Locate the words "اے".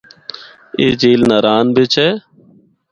0.77-0.85, 2.03-2.09